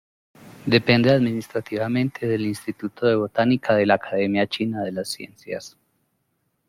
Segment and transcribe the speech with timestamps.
[0.65, 5.77] Depende administrativamente del Instituto de Botánica de la Academia China de las Ciencias.